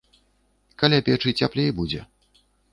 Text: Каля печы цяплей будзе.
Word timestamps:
Каля 0.83 0.99
печы 1.11 1.35
цяплей 1.43 1.69
будзе. 1.83 2.01